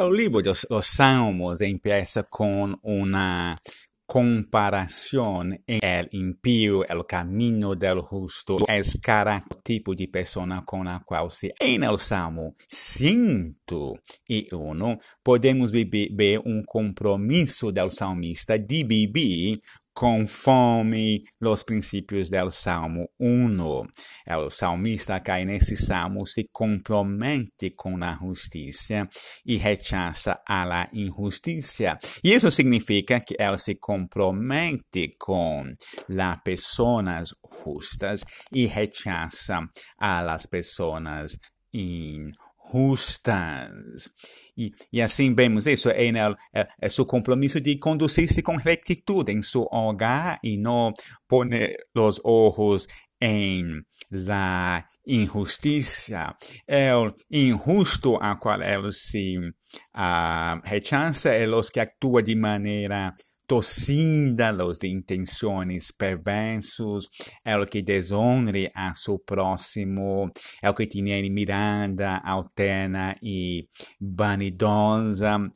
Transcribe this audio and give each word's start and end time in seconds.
o 0.00 0.10
livro 0.10 0.40
dos, 0.40 0.66
Salmos 0.82 1.60
empieza 1.60 2.22
con 2.22 2.78
una 2.82 3.60
comparación 4.06 5.62
en 5.66 5.84
el 5.84 6.08
impío, 6.12 6.86
el 6.88 7.04
camino 7.06 7.74
del 7.76 8.00
justo, 8.00 8.56
es 8.66 8.98
cada 9.00 9.44
tipo 9.62 9.94
de 9.94 10.08
persona 10.08 10.62
con 10.64 10.86
la 10.86 11.00
cual 11.04 11.30
se 11.30 11.54
en 11.60 11.84
el 11.84 11.98
Salmo 11.98 12.54
101 12.66 14.98
podemos 15.22 15.70
ver 15.70 16.40
un 16.44 16.64
compromiso 16.64 17.70
del 17.70 17.92
salmista 17.92 18.58
de 18.58 18.82
vivir 18.82 19.60
conforme 19.92 21.22
los 21.38 21.64
principios 21.64 22.30
del 22.30 22.50
Salmo 22.50 23.10
1. 23.18 23.82
El 24.26 24.50
salmista 24.50 25.16
acá 25.16 25.40
en 25.40 25.50
ese 25.50 25.76
salmo 25.76 26.26
se 26.26 26.48
compromete 26.48 27.74
con 27.74 28.00
la 28.00 28.14
justicia 28.16 29.08
y 29.44 29.58
rechaza 29.58 30.42
a 30.46 30.66
la 30.66 30.88
injusticia. 30.92 31.98
Y 32.22 32.32
eso 32.32 32.50
significa 32.50 33.20
que 33.20 33.36
él 33.38 33.58
se 33.58 33.78
compromete 33.78 35.16
con 35.18 35.76
las 36.08 36.40
personas 36.42 37.34
justas 37.42 38.24
y 38.50 38.68
rechaza 38.68 39.70
a 39.98 40.22
las 40.22 40.46
personas 40.46 41.38
injustas 41.72 42.49
justas. 42.72 44.10
E, 44.56 44.72
e 44.92 45.00
assim 45.00 45.34
vemos 45.34 45.66
isso 45.66 45.88
em 45.90 46.16
el, 46.16 46.34
é, 46.54 46.68
é 46.80 46.88
seu 46.88 47.06
compromisso 47.06 47.60
de 47.60 47.78
conduzir-se 47.78 48.42
com 48.42 48.56
rectitude 48.56 49.32
em 49.32 49.42
seu 49.42 49.66
hogar 49.70 50.38
e 50.44 50.56
não 50.56 50.92
poner 51.26 51.76
os 51.96 52.20
olhos 52.24 52.86
em 53.20 53.82
la 54.10 54.84
injustiça. 55.06 56.34
El 56.66 57.14
injusto 57.30 58.16
a 58.16 58.36
qual 58.36 58.62
ele 58.62 58.92
se 58.92 59.38
uh, 59.38 60.60
rechaza 60.64 61.30
é 61.30 61.46
os 61.48 61.70
que 61.70 61.80
atua 61.80 62.22
de 62.22 62.34
maneira 62.34 63.14
torcida, 63.50 64.52
los 64.52 64.78
de 64.78 64.86
intenções 64.86 65.90
perversos, 65.90 67.08
é 67.44 67.56
o 67.58 67.66
que 67.66 67.82
desonre 67.82 68.70
a 68.72 68.94
seu 68.94 69.18
próximo, 69.18 70.30
é 70.62 70.70
o 70.70 70.74
que 70.74 70.86
tem 70.86 71.28
mirada 71.28 72.18
alterna 72.18 73.16
e 73.20 73.66
vanidosa. 74.00 75.50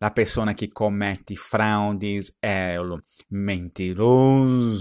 A 0.00 0.10
pessoa 0.12 0.54
que 0.54 0.68
comete 0.68 1.34
fraudes 1.34 2.32
é 2.40 2.80
o 2.80 3.00
mentiroso. 3.28 4.72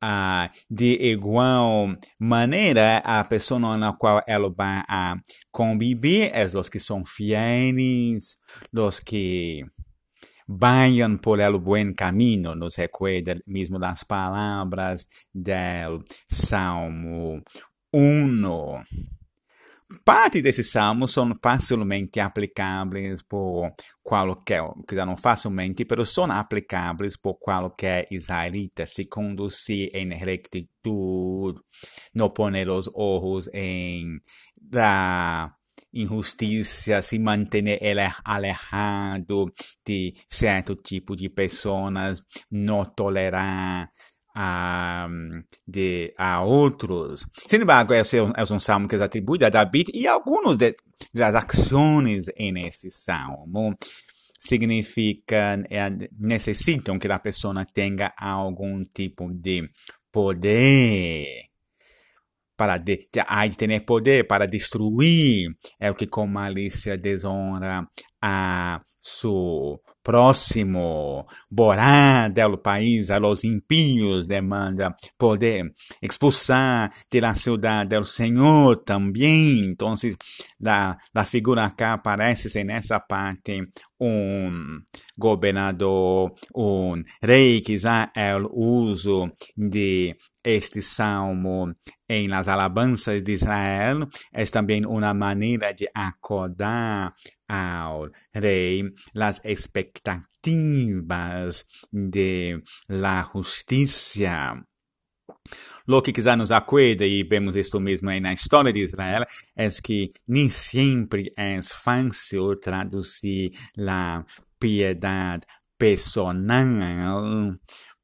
Ah, 0.00 0.50
de 0.70 0.96
igual 1.12 1.94
maneira, 2.18 2.98
a 3.04 3.22
pessoa 3.24 3.76
na 3.76 3.92
qual 3.92 4.22
ela 4.26 4.50
vai 4.50 4.82
a 4.88 5.16
conviver 5.50 6.30
é 6.32 6.44
os 6.44 6.70
que 6.70 6.78
são 6.78 7.04
fiéis, 7.04 8.38
os 8.72 9.00
que 9.00 9.64
vayan 10.46 11.18
por 11.18 11.40
el 11.40 11.58
buen 11.58 11.94
camino, 11.94 12.54
nos 12.54 12.76
recuerda 12.76 13.36
mismo 13.46 13.78
las 13.78 14.04
palabras 14.04 15.08
del 15.32 16.04
Salmo 16.28 17.42
1. 17.90 18.84
Parte 20.02 20.42
desses 20.42 20.70
salmos 20.70 21.12
são 21.12 21.34
facilmente 21.40 22.18
aplicáveis 22.18 23.22
por 23.22 23.70
qualquer, 24.02 24.62
não 25.06 25.16
facilmente, 25.16 25.86
mas 25.88 26.10
são 26.10 26.24
aplicáveis 26.24 27.16
por 27.16 27.34
qualquer 27.34 28.06
israelita 28.10 28.86
se 28.86 29.04
conduzir 29.04 29.90
em 29.94 30.12
rectitude, 30.14 31.60
não 32.14 32.30
poner 32.30 32.68
os 32.68 32.90
olhos 32.94 33.48
em 33.52 34.18
da 34.60 35.54
injustiça, 35.94 37.00
se 37.00 37.18
manter 37.18 37.80
alejado 38.24 39.50
de 39.86 40.14
certo 40.26 40.74
tipo 40.74 41.16
de 41.16 41.28
pessoas, 41.28 42.22
não 42.50 42.84
tolerar 42.84 43.90
a, 44.34 45.08
de, 45.66 46.12
a 46.18 46.42
outros. 46.42 47.24
Sin 47.46 47.60
embargo, 47.60 47.94
esse 47.94 48.18
é 48.18 48.20
é 48.20 48.42
um 48.52 48.60
salmo 48.60 48.88
que 48.88 48.96
é 48.96 49.02
atribuído 49.02 49.46
a 49.46 49.48
David 49.48 49.90
e 49.94 50.06
algumas 50.08 50.58
das 50.58 51.34
ações 51.34 52.26
nesse 52.52 52.90
salmo 52.90 53.76
significam, 54.38 55.64
é, 55.70 55.88
necessitam 56.18 56.98
que 56.98 57.08
a 57.08 57.18
pessoa 57.18 57.64
tenha 57.64 58.12
algum 58.18 58.82
tipo 58.82 59.32
de 59.32 59.70
poder 60.12 61.53
para 62.56 62.78
de, 62.78 63.08
hay 63.26 63.50
de 63.50 63.56
ter 63.56 63.84
poder 63.84 64.26
para 64.26 64.46
destruir 64.46 65.50
é 65.80 65.90
o 65.90 65.94
que 65.94 66.06
com 66.06 66.26
malícia 66.26 66.96
desonra 66.96 67.86
a 68.22 68.80
seu 69.06 69.82
próximo, 70.02 71.26
morar 71.50 72.30
del 72.30 72.58
país 72.58 73.10
a 73.10 73.18
los 73.18 73.44
impíos 73.44 74.26
demanda 74.26 74.96
poder 75.18 75.74
expulsar 76.00 76.90
de 77.10 77.20
la 77.20 77.34
ciudad 77.34 77.86
del 77.86 78.06
Senhor 78.06 78.80
também. 78.80 79.64
Então, 79.66 79.94
la, 80.58 80.96
la 81.12 81.24
figura 81.24 81.66
acá 81.66 81.94
aparece 81.94 82.64
nessa 82.64 82.98
parte 82.98 83.66
um 84.00 84.80
governador, 85.16 86.32
um 86.54 87.02
rei, 87.22 87.60
quizá 87.60 88.10
é 88.16 88.34
o 88.36 88.48
uso 88.54 89.30
de 89.56 90.16
este 90.42 90.82
salmo 90.82 91.74
em 92.06 92.28
las 92.28 92.48
alabanças 92.48 93.22
de 93.22 93.32
Israel 93.32 94.06
é 94.32 94.44
também 94.44 94.84
uma 94.84 95.14
maneira 95.14 95.72
de 95.72 95.88
acordar 95.94 97.14
ao 97.48 98.10
rei 98.32 98.92
las 99.12 99.40
expectativas 99.44 101.66
de 101.90 102.62
la 102.88 103.22
justiça. 103.22 104.64
Lo 105.86 106.02
que 106.02 106.12
quizá 106.12 106.34
nos 106.34 106.50
acuerda, 106.50 107.04
e 107.04 107.24
vemos 107.24 107.56
isto 107.56 107.78
mesmo 107.78 108.08
aí 108.08 108.20
na 108.20 108.32
história 108.32 108.72
de 108.72 108.80
Israel, 108.80 109.24
é 109.54 109.68
que 109.82 110.10
nem 110.26 110.48
sempre 110.48 111.30
é 111.36 111.60
fácil 111.62 112.56
traduzir 112.56 113.50
a 113.86 114.24
piedade 114.58 115.46
personal 115.76 117.54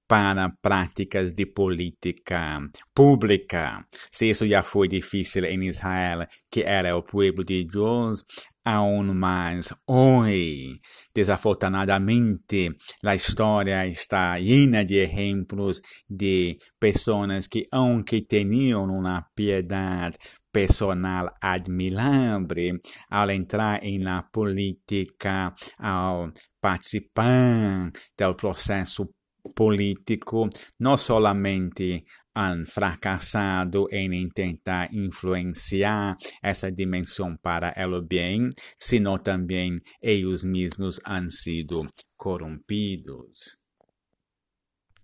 para 0.06 0.50
práticas 0.60 1.32
de 1.32 1.46
política 1.46 2.60
pública. 2.92 3.86
Se 4.10 4.28
isso 4.28 4.46
já 4.46 4.62
foi 4.62 4.88
difícil 4.88 5.44
em 5.44 5.68
Israel, 5.68 6.26
que 6.50 6.62
era 6.62 6.96
o 6.96 7.02
povo 7.02 7.44
de 7.44 7.64
Deus, 7.64 8.24
aún 8.64 9.14
mais 9.14 9.74
hoje. 9.86 10.80
Desafortunadamente, 11.14 12.76
a 13.02 13.14
história 13.14 13.86
está 13.86 14.38
llena 14.38 14.84
de 14.84 15.02
exemplos 15.02 15.82
de 16.08 16.58
pessoas 16.78 17.48
que, 17.48 17.66
aunque 17.70 18.22
tinham 18.22 18.84
uma 18.84 19.28
piedade 19.34 20.18
personal 20.52 21.32
admirável, 21.40 22.78
ao 23.08 23.30
entrar 23.30 23.82
em 23.84 23.98
la 24.02 24.22
política, 24.30 25.54
ao 25.78 26.32
participar 26.60 27.90
do 28.16 28.34
processo 28.34 29.08
político 29.54 30.48
não 30.78 30.98
somente 30.98 32.04
han 32.40 32.64
fracassado 32.64 33.86
em 33.90 34.14
intentar 34.14 34.88
influenciar 34.94 36.16
essa 36.42 36.72
dimensão 36.72 37.36
para 37.36 37.74
o 37.86 38.00
bem, 38.02 38.48
sino 38.78 39.18
também 39.18 39.78
eles 40.00 40.42
mesmos 40.42 40.98
han 41.04 41.30
sido 41.30 41.86
corrompidos. 42.16 43.59